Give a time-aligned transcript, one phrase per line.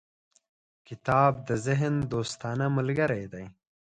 [0.87, 3.45] •کتاب د ذهن دوستانه ملګری دی.